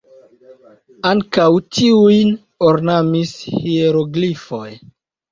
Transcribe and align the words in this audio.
Ankaŭ 1.09 1.49
tiujn 1.75 2.31
ornamis 2.69 3.33
hieroglifoj. 3.57 4.65